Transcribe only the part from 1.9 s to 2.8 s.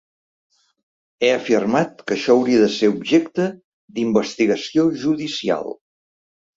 que això hauria de